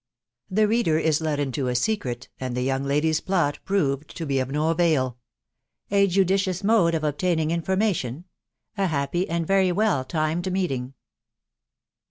[0.49, 4.39] THE READER IS LET INTO A SECRET, AND THE YOUKO LADT*S TU11 PROVED TO BE
[4.39, 5.17] OF NO AVAIL.
[5.91, 8.23] A JUDICIOUS MODE OP OBTAINIHG IV FORMATIOK.
[8.79, 10.95] A HAPPY AND VERT WELL TIMED MEETING.